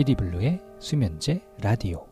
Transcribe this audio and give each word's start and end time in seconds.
PD블루의 0.00 0.60
수면제 0.78 1.42
라디오 1.60 2.06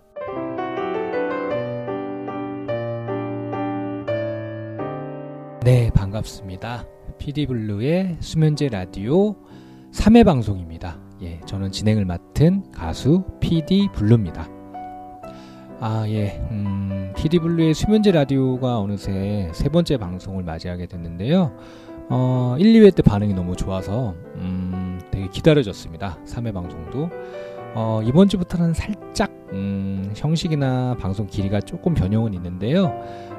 네 5.65 5.91
반갑습니다 5.95 6.87
PD블루의 7.17 8.19
수면제 8.21 8.69
라디오 8.69 9.37
3회 9.93 10.23
방송입니다 10.23 11.01
예, 11.23 11.41
저는 11.47 11.73
진행을 11.73 12.05
맡은 12.05 12.71
가수 12.73 13.25
PD블루입니다 13.41 14.51
아, 15.81 16.05
예, 16.09 16.47
음, 16.51 17.15
PD블루의 17.17 17.73
수면제 17.73 18.11
라디오가 18.11 18.81
어느새 18.81 19.49
세 19.55 19.71
번째 19.71 19.97
방송을 19.97 20.43
맞이하게 20.43 20.87
됐는데요. 20.87 21.57
어, 22.11 22.57
1, 22.59 22.73
2회 22.73 22.93
때 22.97 23.03
반응이 23.05 23.33
너무 23.33 23.55
좋아서 23.55 24.17
음, 24.35 25.01
되게 25.13 25.29
기다려졌습니다. 25.29 26.19
3회 26.27 26.53
방송도. 26.53 27.11
어, 27.75 28.01
이번 28.05 28.29
주부터는 28.29 28.75
살짝 28.75 29.31
음, 29.53 30.13
형식이나 30.17 30.97
방송 31.01 31.27
길이가 31.27 31.61
조금 31.61 31.95
변형은 31.95 32.35
있는데요. 32.35 32.93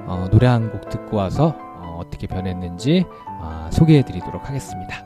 어, 0.05 0.27
노래 0.31 0.47
한 0.47 0.71
곡 0.71 0.89
듣고 0.89 1.17
와서 1.17 1.55
어, 1.57 2.01
떻게 2.11 2.27
변했는지 2.27 3.05
어, 3.41 3.69
소개해 3.71 4.03
드리도록 4.03 4.47
하겠습니다. 4.47 4.97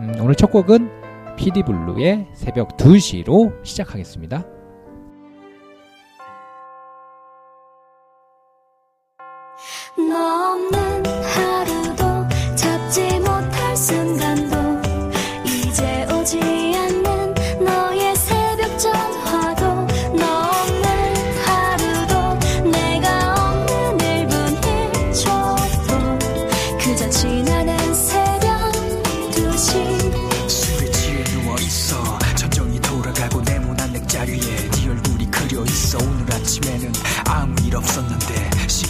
음, 0.00 0.12
오늘 0.20 0.34
첫 0.34 0.50
곡은 0.50 0.90
PD블루의 1.36 2.28
새벽 2.34 2.76
2시로 2.76 3.52
시작하겠습니다. 3.64 4.44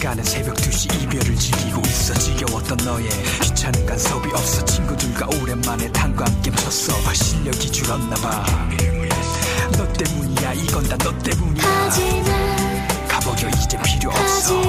시간은 0.05 0.23
새벽 0.23 0.53
2시 0.57 1.01
이별을 1.01 1.35
즐기고 1.35 1.81
있어 1.87 2.13
지겨웠던 2.13 2.77
너의 2.85 3.09
귀찮은 3.41 3.87
간섭이 3.87 4.31
없어 4.33 4.63
친구들과 4.63 5.27
오랜만에 5.41 5.89
함께 6.25 6.51
쳤어. 6.51 6.93
실력이 7.11 7.71
줄었나봐. 7.71 8.45
너 9.75 9.93
때문이야. 9.93 10.53
이건 10.53 10.83
다 10.83 10.95
너 10.97 11.11
때문이야. 11.17 11.89
가버려. 13.07 13.49
이제 13.49 13.79
필요 13.83 14.11
없어 14.11 14.61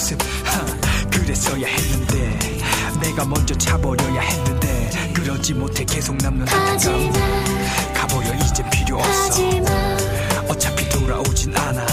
모습 0.00 0.18
하, 0.44 1.10
그래서야 1.10 1.66
했는데 1.66 2.38
내가 3.02 3.22
먼저 3.26 3.54
차버려야 3.54 4.20
했는데 4.22 5.12
그러지 5.12 5.52
못해 5.52 5.84
계속 5.84 6.16
남는 6.16 6.48
안타까움 6.48 7.12
가버려 7.92 8.34
이제 8.36 8.62
필요 8.70 8.96
없어. 8.98 9.42
어차피 10.48 10.88
돌아오진 10.88 11.54
않아 11.54 11.86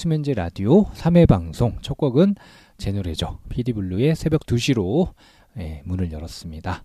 수면제 0.00 0.32
라디오 0.32 0.86
3회 0.92 1.28
방송 1.28 1.76
첫 1.82 1.98
곡은 1.98 2.34
제 2.78 2.90
노래죠. 2.90 3.38
PD블루의 3.50 4.16
새벽 4.16 4.46
2시로 4.46 5.12
예, 5.58 5.82
문을 5.84 6.10
열었습니다. 6.10 6.84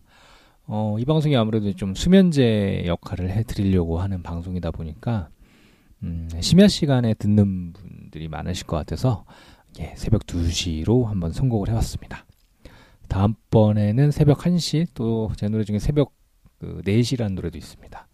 어, 0.67 0.97
이 0.99 1.05
방송이 1.05 1.33
아무래도 1.37 1.71
좀 1.71 1.95
수면제 1.95 2.83
역할을 2.85 3.31
해드리려고 3.31 3.99
하는 3.99 4.21
방송이다 4.21 4.71
보니까 4.71 5.29
음, 6.03 6.27
심야 6.41 6.67
시간에 6.67 7.13
듣는 7.13 7.71
분들이 7.71 8.27
많으실 8.27 8.67
것 8.67 8.75
같아서 8.75 9.23
예, 9.79 9.93
새벽 9.95 10.25
2시로 10.25 11.05
한번 11.05 11.31
선곡을 11.31 11.69
해봤습니다. 11.69 12.25
다음번에는 13.07 14.11
새벽 14.11 14.39
1시 14.39 14.87
또 14.93 15.29
제 15.37 15.47
노래 15.47 15.63
중에 15.63 15.79
새벽 15.79 16.11
그 16.59 16.81
4시라는 16.83 17.35
노래도 17.35 17.57
있습니다. 17.57 18.09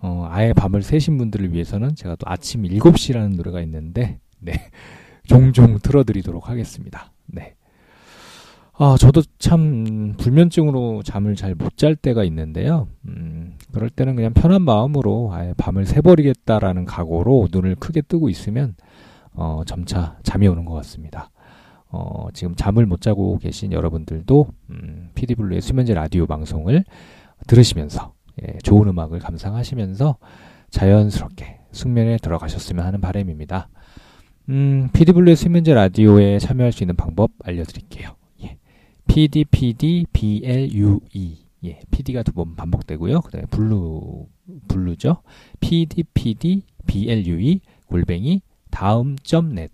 어, 0.00 0.28
아예 0.30 0.52
밤을 0.52 0.82
새신 0.82 1.18
분들을 1.18 1.52
위해서는 1.52 1.96
제가 1.96 2.14
또 2.14 2.30
아침 2.30 2.62
7시라는 2.62 3.34
노래가 3.34 3.60
있는데, 3.62 4.20
네. 4.40 4.52
종종 5.26 5.78
틀어드리도록 5.78 6.48
하겠습니다. 6.48 7.12
네. 7.26 7.54
아, 8.80 8.96
저도 8.98 9.22
참 9.38 10.14
불면증으로 10.18 11.02
잠을 11.02 11.34
잘 11.34 11.54
못 11.56 11.76
잘 11.76 11.96
때가 11.96 12.22
있는데요. 12.24 12.86
음, 13.06 13.56
그럴 13.72 13.90
때는 13.90 14.14
그냥 14.16 14.32
편한 14.32 14.62
마음으로 14.62 15.30
아예 15.32 15.52
밤을 15.56 15.84
새버리겠다라는 15.84 16.84
각오로 16.84 17.48
눈을 17.52 17.74
크게 17.76 18.02
뜨고 18.02 18.28
있으면, 18.28 18.74
어, 19.32 19.62
점차 19.66 20.16
잠이 20.22 20.46
오는 20.48 20.64
것 20.64 20.74
같습니다. 20.74 21.30
어, 21.90 22.28
지금 22.34 22.54
잠을 22.54 22.86
못 22.86 23.00
자고 23.00 23.38
계신 23.38 23.72
여러분들도, 23.72 24.46
음, 24.70 25.10
PD블루의 25.14 25.60
수면제 25.60 25.94
라디오 25.94 26.26
방송을 26.26 26.84
들으시면서, 27.46 28.12
예, 28.42 28.58
좋은 28.62 28.88
음악을 28.88 29.18
감상하시면서 29.20 30.16
자연스럽게 30.70 31.58
숙면에 31.72 32.16
들어가셨으면 32.18 32.84
하는 32.84 33.00
바람입니다. 33.00 33.68
음, 34.48 34.88
PD블루의 34.92 35.36
수면제 35.36 35.74
라디오에 35.74 36.38
참여할 36.38 36.72
수 36.72 36.82
있는 36.82 36.96
방법 36.96 37.30
알려드릴게요. 37.44 38.16
예. 38.44 38.56
PDPDBLUE. 39.06 40.98
예, 41.64 41.80
PD가 41.90 42.22
두 42.22 42.32
번 42.32 42.54
반복되고요. 42.56 43.20
그 43.20 43.30
다음에 43.32 43.46
blue, 43.50 44.26
blue죠. 44.68 45.22
PDPDBLUE 45.60 47.60
골뱅이 47.86 48.40
다음 48.70 49.16
점 49.16 49.50
net. 49.50 49.72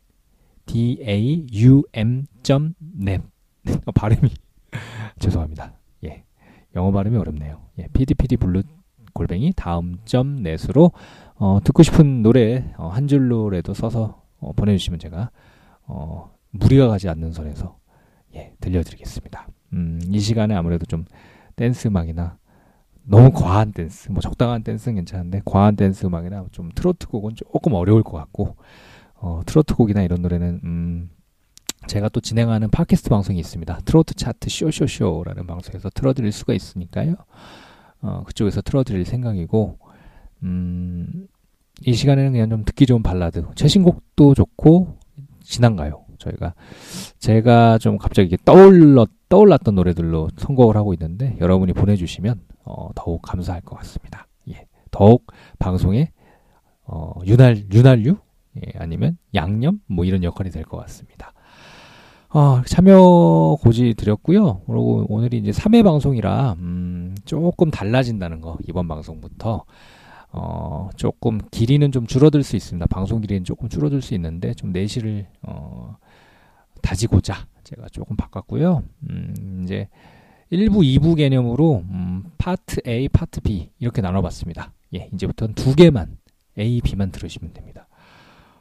daum 0.67 2.25
점 2.43 2.75
net. 3.01 3.23
어, 3.87 3.93
발음이 3.93 4.29
죄송합니다. 5.21 5.75
예. 6.05 6.25
영어 6.75 6.91
발음이 6.91 7.17
어렵네요. 7.17 7.61
예, 7.79 7.87
PDPD 7.93 8.39
blue 8.39 8.63
골뱅이 9.13 9.53
다음 9.55 9.99
점 10.05 10.43
net으로 10.43 10.91
어, 11.37 11.61
듣고 11.63 11.85
싶은 11.85 12.23
노래 12.23 12.73
어, 12.79 12.89
한 12.89 13.07
줄로라도 13.07 13.75
써서 13.75 14.24
어, 14.45 14.53
보내주시면 14.53 14.99
제가 15.01 15.31
어, 15.87 16.35
무리가 16.51 16.89
가지 16.89 17.09
않는 17.09 17.33
선에서 17.33 17.79
예, 18.35 18.53
들려드리겠습니다. 18.61 19.49
음, 19.73 20.01
이 20.11 20.21
시간에 20.21 20.55
아무래도 20.55 20.87
좀 20.87 21.05
댄스 21.57 21.89
음악이나 21.89 22.39
너무 23.07 23.33
과한 23.33 23.73
댄스, 23.73 24.11
뭐 24.11 24.21
적당한 24.21 24.63
댄스는 24.63 24.97
괜찮은데 24.97 25.43
과한 25.45 25.77
댄스 25.77 26.07
음악이나 26.07 26.47
좀 26.53 26.71
트로트 26.75 27.09
곡은 27.09 27.35
조금 27.37 27.75
어려울 27.75 28.03
것 28.03 28.13
같고 28.13 28.57
어, 29.15 29.43
트로트 29.47 29.75
곡이나 29.75 30.03
이런 30.03 30.23
노래는 30.23 30.61
음, 30.65 31.11
제가 31.87 32.09
또 32.09 32.21
진행하는 32.21 32.71
팟캐스트 32.71 33.11
방송이 33.11 33.39
있습니다. 33.39 33.81
트로트 33.85 34.15
차트 34.15 34.49
쇼쇼쇼라는 34.49 35.47
방송에서 35.47 35.91
틀어드릴 35.91 36.33
수가 36.33 36.55
있으니까요. 36.55 37.17
어, 38.01 38.23
그쪽에서 38.27 38.63
틀어드릴 38.63 39.05
생각이고 39.05 39.79
음, 40.43 41.27
이 41.83 41.93
시간에는 41.93 42.33
그냥 42.33 42.51
좀 42.51 42.65
듣기 42.65 42.87
좋은 42.87 43.03
발라드, 43.03 43.45
최신곡도 43.55 44.35
좋고 44.35 44.97
지난가요. 45.43 46.05
저희가 46.19 46.55
제가 47.19 47.79
좀 47.79 47.99
갑자기 47.99 48.37
떠올랐 48.45 49.09
떠올랐던 49.29 49.75
노래들로 49.75 50.29
선곡을 50.37 50.77
하고 50.77 50.95
있는데 50.95 51.37
여러분이 51.41 51.73
보내주시면 51.73 52.41
어, 52.65 52.89
더욱 52.95 53.21
감사할 53.23 53.61
것 53.63 53.77
같습니다. 53.79 54.27
예, 54.49 54.67
더욱 54.91 55.27
방송에 55.59 56.13
어, 56.87 57.13
윤활 57.27 57.65
윤활유 57.73 58.17
예, 58.57 58.73
아니면 58.79 59.19
양념 59.35 59.81
뭐 59.87 60.05
이런 60.05 60.23
역할이 60.23 60.51
될 60.51 60.63
것 60.65 60.79
같습니다. 60.79 61.33
어, 62.31 62.63
참여 62.67 63.59
고지 63.61 63.95
드렸고요. 63.95 64.63
그리고 64.67 65.05
오늘이 65.09 65.39
이제 65.39 65.51
3회 65.51 65.85
방송이라 65.85 66.55
음, 66.59 67.15
조금 67.25 67.71
달라진다는 67.71 68.41
거 68.41 68.57
이번 68.67 68.89
방송부터 68.89 69.65
어, 70.37 70.91
조금 70.97 71.39
길이는 71.53 71.93
좀 71.93 72.07
줄어들 72.07 72.43
수 72.43 72.57
있습니다. 72.57 72.87
방송 72.89 73.21
길이는 73.21 73.45
조금 73.45 73.69
줄어들 73.69 74.03
수 74.03 74.15
있는데 74.15 74.53
좀 74.55 74.73
내실을 74.73 75.27
어, 75.43 75.97
다지고자 76.83 77.47
제가 77.63 77.89
조금 77.91 78.17
바꿨고요. 78.17 78.83
음, 79.11 79.61
이제 79.65 79.89
1부, 80.53 80.79
2부 81.01 81.17
개념으로 81.17 81.85
음, 81.89 82.25
파트 82.37 82.81
A, 82.87 83.09
파트 83.09 83.41
B 83.41 83.71
이렇게 83.79 84.03
나눠봤습니다. 84.03 84.73
예, 84.95 85.09
이제부터는 85.15 85.55
두 85.55 85.75
개만 85.77 86.19
A, 86.59 86.81
B만 86.81 87.13
들으시면 87.13 87.53
됩니다. 87.55 87.87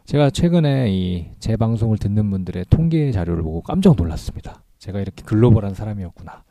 제가 0.06 0.30
최근에 0.30 0.92
이 0.94 1.32
제 1.40 1.58
방송을 1.58 1.98
듣는 1.98 2.30
분들의 2.30 2.66
통계 2.70 3.12
자료를 3.12 3.42
보고 3.44 3.62
깜짝 3.62 3.96
놀랐습니다. 3.98 4.64
제가 4.78 5.00
이렇게 5.02 5.24
글로벌한 5.24 5.74
사람이었구나. 5.74 6.44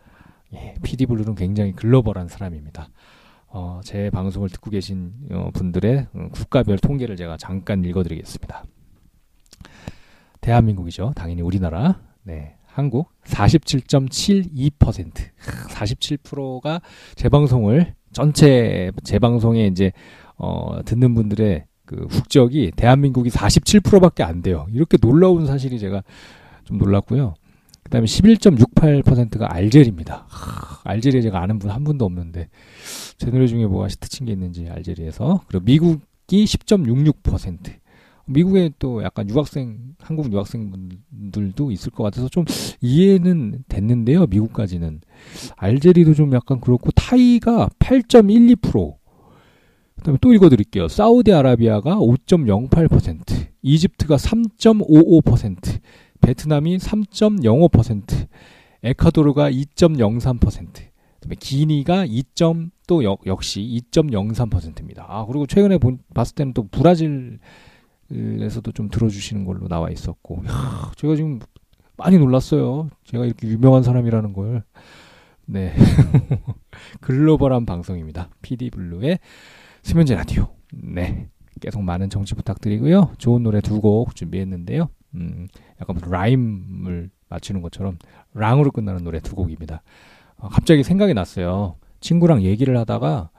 예, 0.55 0.75
PD블루는 0.83 1.35
굉장히 1.37 1.73
글로벌한 1.73 2.29
사람입니다. 2.29 2.89
어, 3.55 3.81
제 3.85 4.09
방송을 4.11 4.49
듣고 4.49 4.71
계신 4.71 5.13
어, 5.31 5.51
분들의 5.53 6.07
음, 6.15 6.31
국가별 6.31 6.79
통계를 6.79 7.17
제가 7.17 7.37
잠깐 7.37 7.85
읽어드리겠습니다. 7.85 8.65
대한민국이죠. 10.41 11.13
당연히 11.15 11.43
우리나라. 11.43 12.01
네. 12.23 12.57
한국 12.67 13.11
47.72% 13.25 15.13
47%가 15.69 16.81
재방송을 17.17 17.95
전체 18.13 18.91
재방송에 19.05 19.67
이제 19.67 19.93
어 20.39 20.81
듣는 20.87 21.15
분들의 21.15 21.67
그 21.85 22.07
국적이 22.07 22.73
대한민국이 22.75 23.29
47%밖에 23.29 24.23
안 24.23 24.41
돼요. 24.41 24.67
이렇게 24.73 24.97
놀라운 24.97 25.47
사실이 25.47 25.79
제가 25.79 26.03
좀 26.65 26.79
놀랐고요. 26.79 27.35
그다음에 27.93 28.07
11.68%가 28.07 29.55
알제리입니다. 29.55 30.25
하, 30.27 30.81
알제리에 30.85 31.21
제가 31.21 31.43
아는 31.43 31.59
분 31.59 31.71
한 31.71 31.85
분도 31.85 32.07
없는데 32.07 32.49
제 33.19 33.31
노래 33.31 33.47
중에 33.47 33.67
뭐가 33.67 33.89
히트친 33.89 34.27
게 34.27 34.33
있는지 34.33 34.67
알제리에서 34.69 35.43
그리고 35.47 35.65
미국이 35.65 36.45
10.66% 36.45 37.83
미국에 38.27 38.71
또 38.79 39.03
약간 39.03 39.29
유학생 39.29 39.95
한국 39.99 40.33
유학생분들도 40.33 41.71
있을 41.71 41.91
것 41.93 42.05
같아서 42.05 42.29
좀 42.29 42.47
이해는 42.81 43.65
됐는데요. 43.69 44.27
미국까지는 44.27 45.03
알제리도 45.57 46.15
좀 46.15 46.33
약간 46.33 46.61
그렇고 46.61 46.91
타이가 46.93 47.69
8.12%. 47.79 48.97
그다음에 49.97 50.19
또 50.21 50.33
읽어드릴게요. 50.33 50.89
사우디아라비아가 50.89 51.97
5.08%, 51.97 53.49
이집트가 53.63 54.17
3.55%, 54.17 55.81
베트남이 56.23 56.79
3.05%, 56.79 58.29
에콰도르가 58.85 59.51
2.03%, 59.51 60.41
그다음에 60.41 61.37
기니가 61.39 62.05
2. 62.07 62.23
또 62.87 63.05
역, 63.05 63.27
역시 63.27 63.61
2.03%입니다. 63.93 65.07
아 65.09 65.25
그리고 65.27 65.47
최근에 65.47 65.79
본, 65.79 65.99
봤을 66.15 66.35
때는 66.35 66.53
또 66.55 66.67
브라질 66.69 67.39
에서도 68.11 68.73
좀 68.73 68.91
들어주시는 68.91 69.45
걸로 69.45 69.69
나와 69.69 69.89
있었고, 69.91 70.43
야, 70.47 70.93
제가 70.97 71.17
지금 71.17 71.41
많이 71.97 72.19
놀랐어요. 72.19 72.91
제가 73.05 73.25
이렇게 73.25 73.49
유명한 73.49 73.83
사람이라는 73.83 74.33
걸. 74.35 74.65
네. 75.47 75.75
글로벌한 77.01 77.65
방송입니다. 77.67 78.29
PD블루의 78.43 79.19
수면제 79.83 80.15
라디오. 80.15 80.49
네. 80.73 81.29
계속 81.61 81.83
많은 81.83 82.11
정치 82.11 82.35
부탁드리고요. 82.35 83.13
좋은 83.19 83.43
노래 83.43 83.61
두 83.61 83.81
곡 83.81 84.15
준비했는데요. 84.15 84.89
음, 85.15 85.49
약간 85.81 85.97
라임을 86.09 87.11
맞추는 87.29 87.63
것처럼 87.63 87.99
랑으로 88.35 88.71
끝나는 88.71 89.05
노래 89.05 89.21
두 89.21 89.35
곡입니다. 89.35 89.83
어, 90.37 90.49
갑자기 90.49 90.83
생각이 90.83 91.15
났어요. 91.15 91.77
친구랑 92.01 92.43
얘기를 92.43 92.77
하다가 92.79 93.31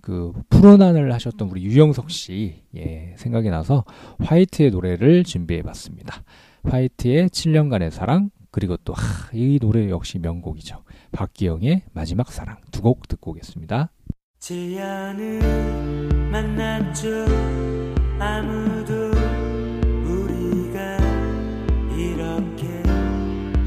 그 0.00 0.32
프로난을 0.50 1.12
하셨던 1.14 1.48
우리 1.48 1.64
유영석 1.64 2.10
씨 2.10 2.62
예, 2.76 3.14
생각이 3.16 3.48
나서 3.50 3.84
화이트의 4.20 4.70
노래를 4.70 5.24
준비해 5.24 5.62
봤습니다. 5.62 6.22
화이트의 6.64 7.28
7년간의 7.28 7.90
사랑 7.90 8.30
그리고 8.50 8.76
또 8.78 8.94
이 9.32 9.58
노래 9.60 9.88
역시 9.90 10.18
명곡이죠. 10.18 10.82
박기영의 11.12 11.82
마지막 11.92 12.30
사랑 12.32 12.56
두 12.70 12.82
곡 12.82 13.08
듣고 13.08 13.32
오겠습니다. 13.32 13.90
제안을 14.38 15.40
만났죠 16.30 17.08
아무도 18.20 19.03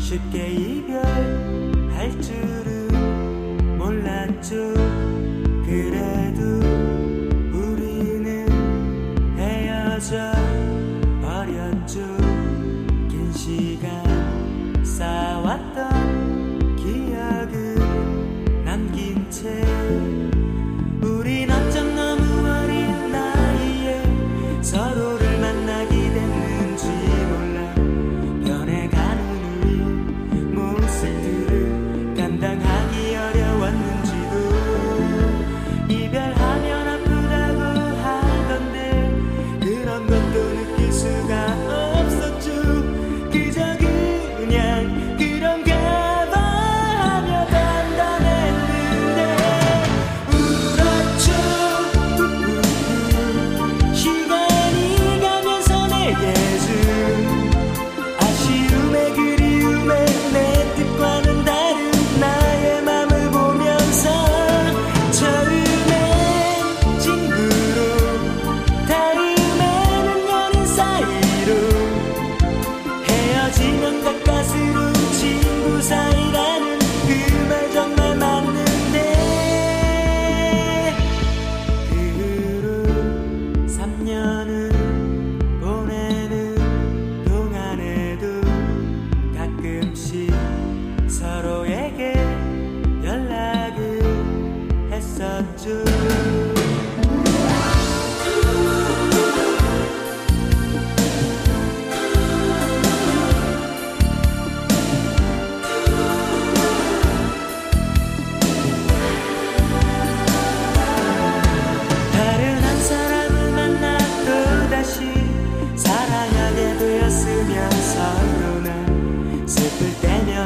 Cheguei 0.07 0.86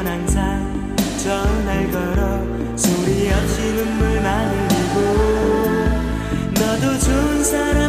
난 0.02 0.18
항상 0.18 0.96
전날 1.22 1.88
걸어 1.92 2.76
소리 2.76 3.30
없이 3.30 3.62
눈물만 3.62 4.48
흘리고 4.50 4.96
너도 6.58 6.98
좋은 6.98 7.44
사람 7.44 7.81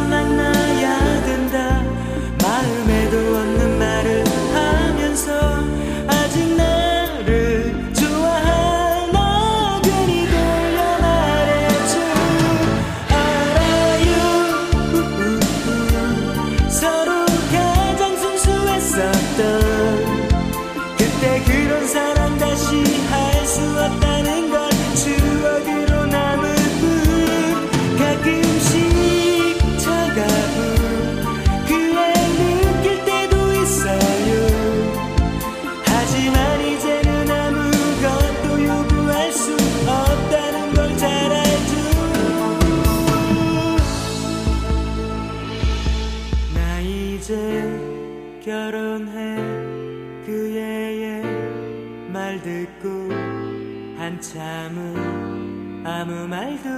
한참은 54.14 55.84
아무 55.84 56.28
말도 56.28 56.68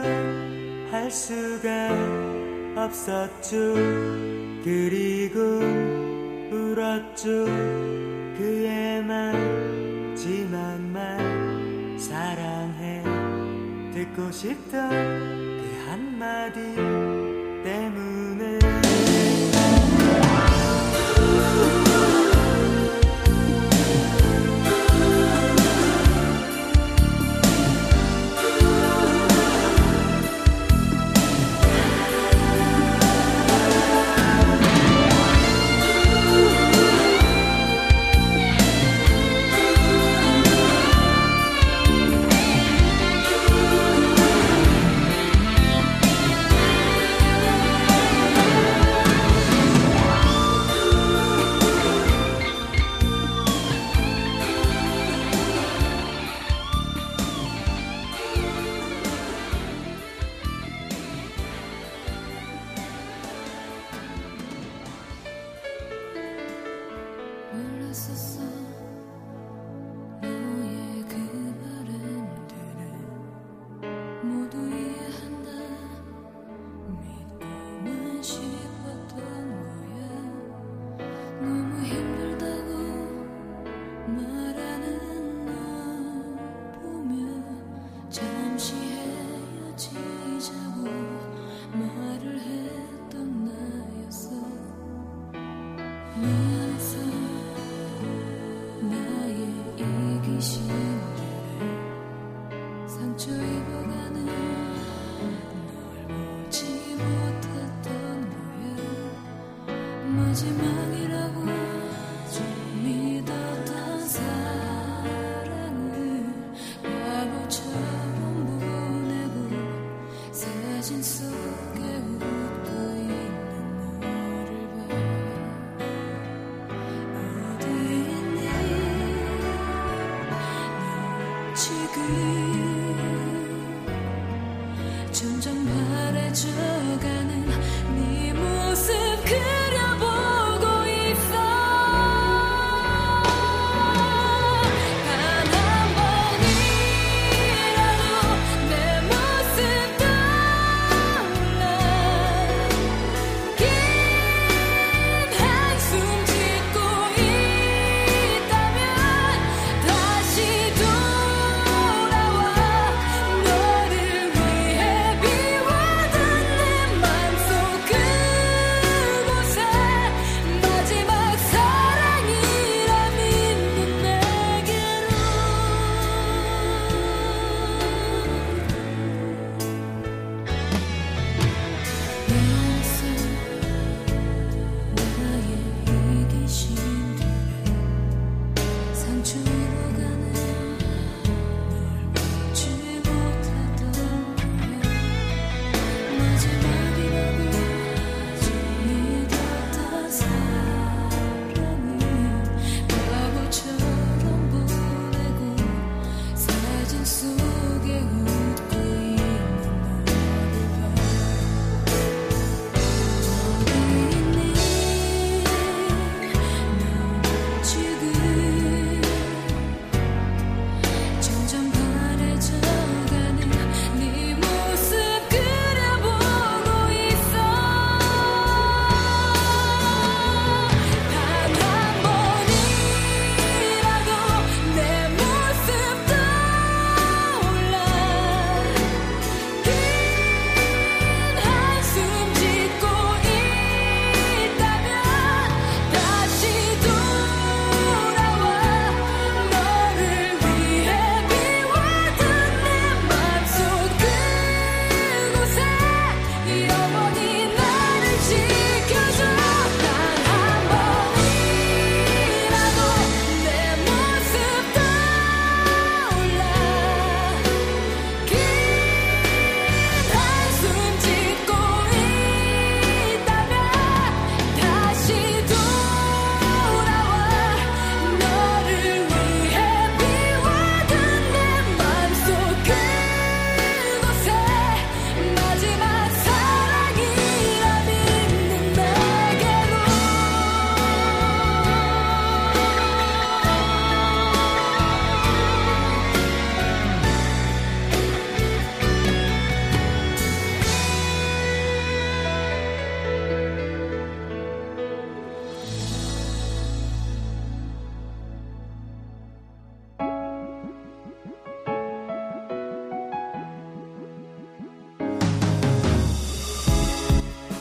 할 0.91 1.11
수가 1.11 1.91
없었죠. 2.77 3.75
그리고 4.65 5.39
울었죠. 6.51 7.45
그의 8.39 9.03
마지막 9.03 10.81
말 10.81 11.99
사랑해 11.99 13.03
듣고 13.93 14.31
싶던 14.33 14.89
그 14.89 15.85
한마디. 15.89 17.26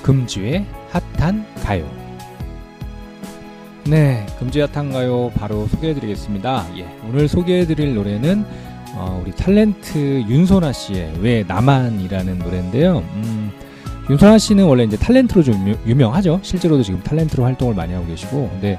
금주의 0.10 0.64
핫한 0.92 1.44
가요. 1.64 1.84
네, 3.88 4.24
금주의 4.38 4.68
핫한 4.72 4.92
가요 4.92 5.32
바로 5.34 5.66
소개해드리겠습니다. 5.66 6.68
예, 6.78 6.86
오늘 7.10 7.28
소개해드릴 7.28 7.96
노래는 7.96 8.46
어, 8.94 9.20
우리 9.24 9.32
탤런트 9.32 10.28
윤소나 10.30 10.74
씨의 10.74 11.14
왜 11.22 11.44
나만이라는 11.48 12.38
노래인데요. 12.38 13.00
음, 13.00 13.52
윤소나 14.08 14.38
씨는 14.38 14.66
원래 14.66 14.84
이제 14.84 14.96
탤런트로 14.96 15.44
좀 15.44 15.68
유- 15.70 15.90
유명하죠. 15.90 16.40
실제로도 16.44 16.84
지금 16.84 17.02
탤런트로 17.02 17.42
활동을 17.42 17.74
많이 17.74 17.92
하고 17.96 18.06
계시고, 18.06 18.48
근데 18.52 18.78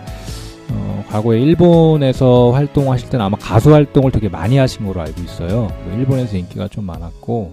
어, 0.71 1.05
과거에 1.09 1.41
일본에서 1.41 2.53
활동하실 2.53 3.11
때는 3.11 3.25
아마 3.27 3.37
가수 3.37 3.75
활동을 3.75 4.13
되게 4.13 4.29
많이 4.29 4.59
하신 4.59 4.87
걸로 4.87 5.01
알고 5.01 5.21
있어요. 5.23 5.73
그리고 5.83 5.99
일본에서 5.99 6.37
인기가 6.37 6.69
좀 6.69 6.85
많았고, 6.85 7.53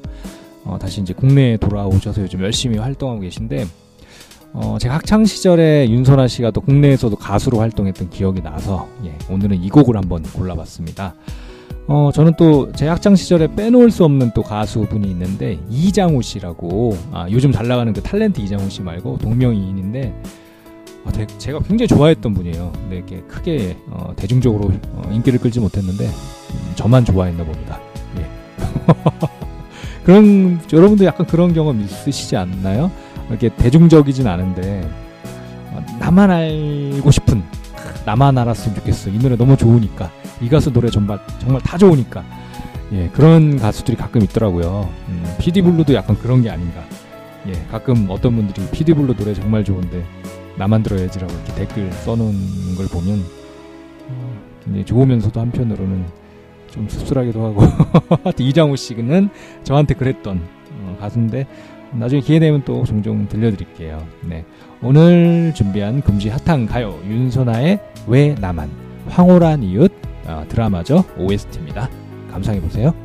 어, 0.65 0.77
다시 0.79 1.01
이제 1.01 1.13
국내에 1.13 1.57
돌아오셔서 1.57 2.21
요즘 2.21 2.41
열심히 2.41 2.77
활동하고 2.77 3.21
계신데, 3.21 3.65
어, 4.53 4.77
제가 4.79 4.95
학창 4.95 5.25
시절에 5.25 5.89
윤선아 5.89 6.27
씨가 6.27 6.51
또 6.51 6.61
국내에서도 6.61 7.15
가수로 7.15 7.59
활동했던 7.59 8.09
기억이 8.09 8.41
나서, 8.41 8.87
예, 9.05 9.13
오늘은 9.29 9.63
이 9.63 9.69
곡을 9.69 9.97
한번 9.97 10.23
골라봤습니다. 10.23 11.15
어, 11.87 12.11
저는 12.13 12.33
또 12.37 12.71
제 12.73 12.87
학창 12.87 13.13
시절에 13.15 13.53
빼놓을 13.55 13.91
수 13.91 14.05
없는 14.05 14.31
또 14.33 14.41
가수분이 14.41 15.09
있는데, 15.09 15.59
이장우 15.69 16.21
씨라고, 16.21 16.95
아, 17.11 17.27
요즘 17.29 17.51
잘 17.51 17.67
나가는 17.67 17.91
그 17.91 18.01
탤런트 18.01 18.39
이장우 18.39 18.69
씨 18.69 18.81
말고 18.81 19.17
동명이인인데, 19.17 20.13
아, 21.05 21.11
되- 21.11 21.27
제가 21.27 21.59
굉장히 21.59 21.87
좋아했던 21.89 22.33
분이에요. 22.33 22.71
근데 22.73 22.95
이렇게 22.95 23.19
크게 23.27 23.75
어, 23.89 24.13
대중적으로 24.15 24.71
어, 24.93 25.09
인기를 25.11 25.37
끌지 25.39 25.59
못했는데 25.59 26.05
음, 26.05 26.71
저만 26.75 27.03
좋아했나 27.03 27.43
봅니다. 27.43 27.77
예. 28.19 28.25
그런 30.03 30.59
여러분도 30.71 31.05
약간 31.05 31.25
그런 31.25 31.53
경험 31.53 31.81
있으시지 31.81 32.35
않나요? 32.35 32.91
이렇게 33.29 33.49
대중적이진 33.49 34.27
않은데 34.27 34.89
어, 35.71 35.83
나만 35.99 36.29
알고 36.29 37.09
싶은 37.11 37.41
크, 37.75 38.05
나만 38.05 38.37
알았으면 38.37 38.75
좋겠어. 38.77 39.09
이 39.09 39.17
노래 39.19 39.35
너무 39.35 39.55
좋으니까 39.55 40.11
이 40.41 40.49
가수 40.49 40.71
노래 40.71 40.89
정말 40.89 41.19
정말 41.39 41.61
다 41.61 41.77
좋으니까 41.77 42.23
예 42.91 43.09
그런 43.13 43.57
가수들이 43.57 43.97
가끔 43.97 44.21
있더라고요. 44.23 44.89
음, 45.07 45.35
PD 45.39 45.61
블루도 45.61 45.93
약간 45.93 46.17
그런 46.17 46.41
게 46.41 46.49
아닌가. 46.49 46.83
예 47.47 47.53
가끔 47.71 48.07
어떤 48.09 48.35
분들이 48.35 48.65
PD 48.71 48.93
블루 48.93 49.15
노래 49.15 49.33
정말 49.33 49.63
좋은데 49.63 50.05
나만 50.57 50.83
들어야지라고 50.83 51.33
이렇게 51.33 51.53
댓글 51.55 51.91
써놓은 51.91 52.75
걸 52.75 52.87
보면 52.87 53.23
어, 54.09 54.39
굉장히 54.63 54.85
좋으면서도 54.85 55.39
한편으로는 55.39 56.22
좀 56.73 56.89
씁쓸하기도 56.89 57.45
하고 57.45 57.61
하여튼 58.23 58.45
이장우 58.45 58.75
씨는 58.75 59.29
저한테 59.63 59.93
그랬던 59.93 60.41
어, 60.81 60.97
가수인데 60.99 61.45
나중에 61.93 62.21
기회 62.21 62.39
되면 62.39 62.63
또 62.65 62.83
종종 62.83 63.27
들려드릴게요. 63.27 64.03
네 64.21 64.43
오늘 64.81 65.53
준비한 65.55 66.01
금지 66.01 66.29
핫한 66.29 66.65
가요 66.65 66.99
윤선아의 67.05 67.79
왜 68.07 68.35
나만 68.41 68.69
황홀한 69.07 69.61
이웃 69.63 69.91
어, 70.25 70.43
드라마죠 70.49 71.03
OST입니다. 71.17 71.89
감상해 72.31 72.59
보세요. 72.59 73.02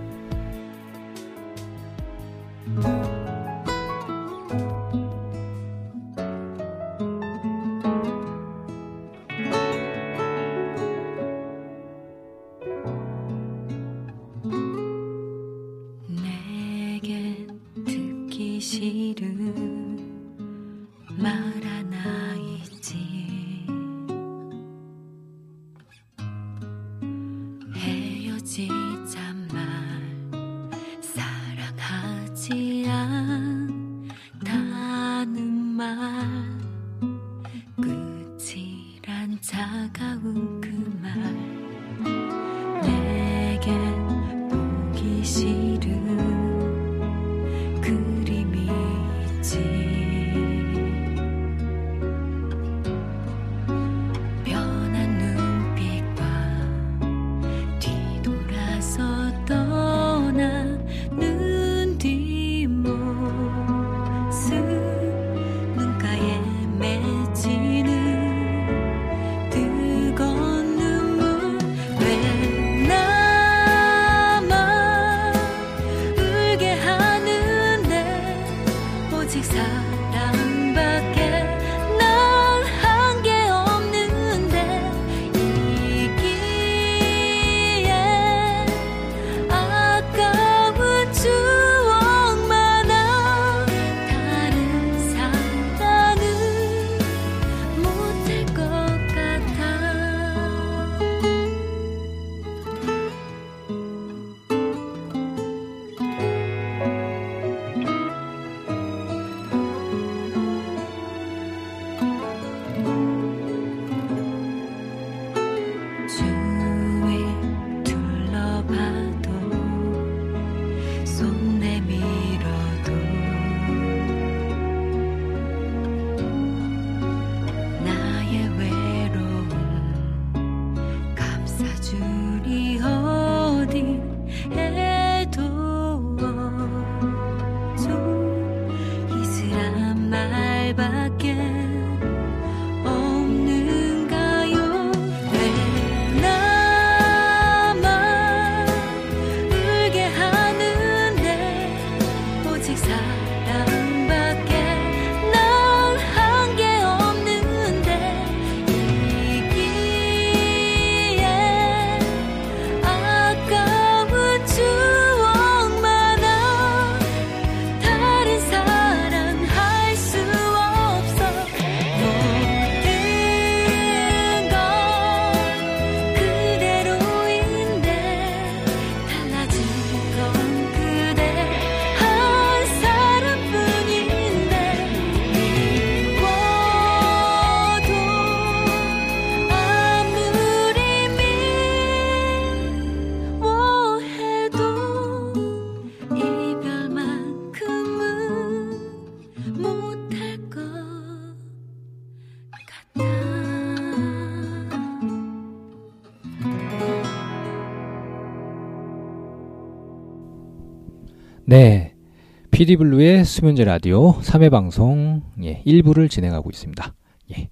PD블루의 212.69 213.25
수면제 213.25 213.65
라디오 213.65 214.13
3회 214.21 214.51
방송 214.51 215.23
예, 215.43 215.63
1부를 215.63 216.11
진행하고 216.11 216.51
있습니다. 216.51 216.95
예. 217.35 217.49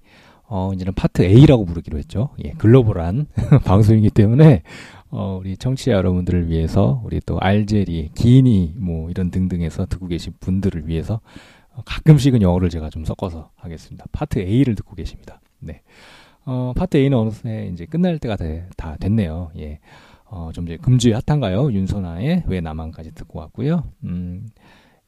어, 0.47 0.71
이제는 0.75 0.93
Part 0.93 1.23
A라고 1.23 1.65
부르기로 1.65 1.97
했죠. 1.97 2.29
예, 2.45 2.51
글로벌한 2.51 3.25
방송이기 3.65 4.11
때문에 4.11 4.61
어, 5.09 5.39
우리 5.39 5.57
청취자 5.57 5.93
여러분들을 5.93 6.49
위해서 6.49 7.01
우리 7.03 7.19
또 7.25 7.39
알제리, 7.39 8.11
기니 8.13 8.75
뭐 8.77 9.09
이런 9.09 9.31
등등에서 9.31 9.87
듣고 9.87 10.05
계신 10.05 10.33
분들을 10.39 10.87
위해서 10.87 11.19
어, 11.73 11.81
가끔씩은 11.83 12.43
영어를 12.43 12.69
제가 12.69 12.91
좀 12.91 13.03
섞어서 13.03 13.49
하겠습니다. 13.55 14.05
Part 14.11 14.37
A를 14.37 14.75
듣고 14.75 14.93
계십니다. 14.95 15.41
네. 15.57 15.81
어, 16.45 16.73
Part 16.75 16.97
A는 16.97 17.17
어느새 17.17 17.71
이제 17.73 17.87
끝날 17.87 18.19
때가 18.19 18.35
돼, 18.35 18.69
다 18.77 18.97
됐네요. 18.99 19.49
예. 19.57 19.79
어, 20.25 20.51
좀 20.53 20.65
이제 20.65 20.77
금주의 20.77 21.19
hot한 21.25 21.50
가요? 21.50 21.71
윤선아의 21.71 22.43
왜 22.45 22.61
나만까지 22.61 23.15
듣고 23.15 23.39
왔고요. 23.39 23.83
음, 24.03 24.45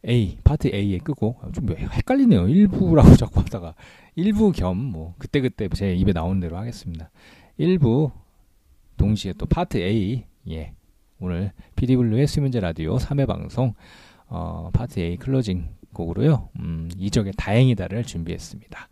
A, 0.07 0.37
Part 0.43 0.69
A에 0.73 0.99
끄고, 0.99 1.35
좀 1.53 1.69
헷갈리네요. 1.69 2.43
1부라고 2.45 3.17
자꾸 3.19 3.41
하다가. 3.41 3.75
1부 4.17 4.53
겸, 4.53 4.77
뭐, 4.77 5.13
그때그때 5.17 5.67
제 5.69 5.93
입에 5.93 6.13
나오는 6.13 6.39
대로 6.39 6.57
하겠습니다. 6.57 7.09
1부, 7.59 8.11
동시에 8.97 9.33
또 9.37 9.45
Part 9.45 9.77
A, 9.77 10.25
예. 10.49 10.73
오늘 11.19 11.51
PD블루의 11.75 12.27
수면제 12.27 12.61
라디오 12.61 12.95
3회 12.95 13.27
방송, 13.27 13.73
어, 14.27 14.69
Part 14.73 14.99
A 14.99 15.17
closing 15.17 15.67
곡으로요, 15.93 16.49
음, 16.59 16.89
이적의 16.97 17.33
다행이다를 17.35 18.03
준비했습니다. 18.03 18.87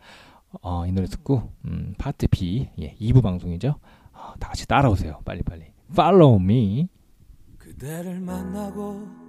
어, 0.62 0.86
이 0.88 0.91
노래 0.91 1.08
듣고, 1.08 1.54
음, 1.65 1.93
Part 1.97 2.27
B, 2.28 2.70
예, 2.82 2.96
2부 3.00 3.22
방송이죠. 3.22 3.76
어, 4.12 4.34
다 4.39 4.50
같이 4.50 4.67
따라오세요. 4.67 5.22
빨리빨리. 5.24 5.65
Follow 5.91 6.41
me. 6.41 6.89
그대를 7.58 8.20
만나고 8.20 9.26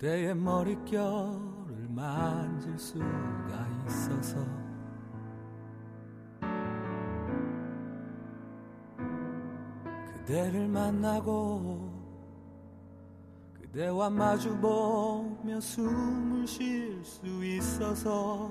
그대의 0.00 0.34
머릿결을 0.34 1.88
만질 1.90 2.78
수가 2.78 3.04
있어서. 3.86 4.38
그대를 10.14 10.68
만나고 10.68 11.92
그대와 13.60 14.08
마주보며 14.08 15.60
숨을 15.60 16.46
쉴 16.46 17.04
수 17.04 17.44
있어서. 17.44 18.50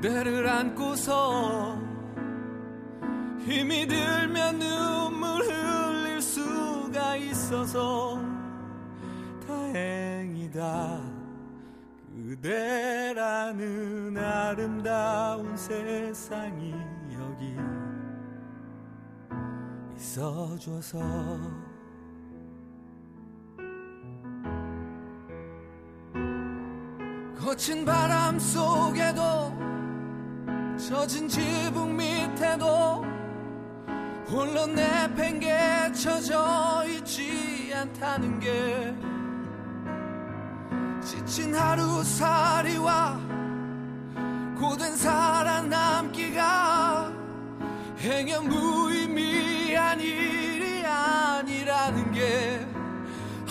그대를 0.00 0.48
안고서 0.48 1.78
힘이 3.40 3.86
들면 3.86 4.62
흘릴 4.62 4.99
수가 6.40 7.16
있어서 7.16 8.18
다행이다. 9.46 11.00
그대라는 12.14 14.16
아름다운 14.16 15.54
세상이 15.56 16.74
여기 17.18 17.56
있어줘서. 19.96 20.98
거친 27.38 27.84
바람 27.84 28.38
속에도 28.38 29.52
젖은 30.76 31.28
지붕 31.28 31.96
밑에도 31.96 33.04
홀로 34.30 34.66
내팽개쳐져 34.68 36.34
있지 36.88 37.72
않다는 37.74 38.38
게 38.38 38.94
지친 41.04 41.52
하루살이와 41.52 43.18
고된 44.56 44.94
살아남기가 44.94 46.40
행여 47.98 48.42
무의미한 48.42 50.00
일이 50.00 50.84
아니라는 50.86 52.12
게 52.12 52.64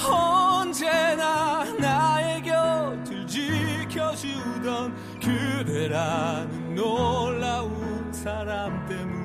언제나 0.01 1.65
나의 1.77 2.41
곁을 2.41 3.27
지켜주던 3.27 4.95
그대라는 5.21 6.73
놀라운 6.75 8.13
사람 8.13 8.85
때문이 8.87 9.18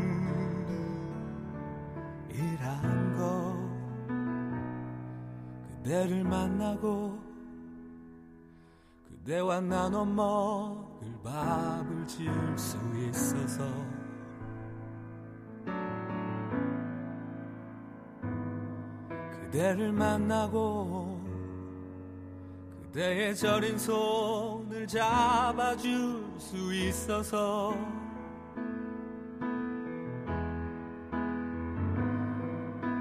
그대를 5.85 6.25
만나고 6.25 7.19
그대와 9.07 9.61
나눠 9.61 10.03
먹을 10.07 11.13
밥을 11.23 12.07
지을 12.07 12.59
수 12.59 12.79
있어서 13.07 13.63
그대를 19.43 19.93
만나고 19.93 21.21
그대의 22.85 23.37
저린 23.37 23.79
손을 23.79 24.87
잡아줄 24.87 26.25
수 26.39 26.75
있어서 26.75 27.75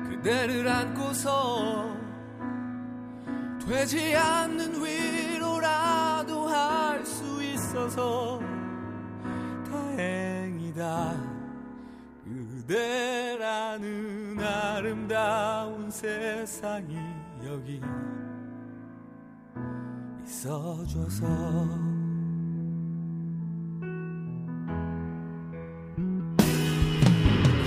그대를 0.10 0.68
안고서 0.68 2.03
되지 3.68 4.16
않는 4.16 4.84
위로라도 4.84 6.48
할 6.48 7.06
수 7.06 7.44
있어서 7.44 8.40
다행이다. 9.70 11.14
그대라는 12.68 14.40
아름다운 14.40 15.92
세상이 15.92 16.98
여기 17.46 17.82
있어줘서. 20.26 21.26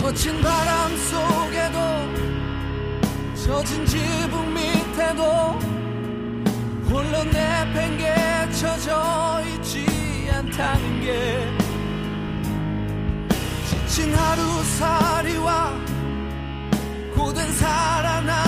거친 0.00 0.40
바람 0.40 0.96
속에도 0.96 1.78
젖은 3.35 3.87
않다는 10.56 11.00
게 11.02 11.48
지친 13.68 14.14
하루살이와 14.14 15.72
고된 17.14 17.52
살아남 17.52 18.45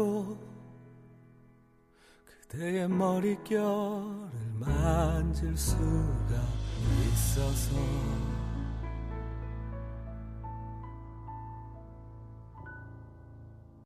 만나고 0.00 0.38
그대의 2.24 2.88
머릿결을 2.88 4.30
만질 4.58 5.56
수가 5.56 6.42
있어서 7.12 8.29